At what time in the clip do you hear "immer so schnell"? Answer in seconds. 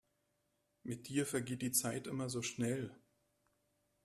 2.07-2.99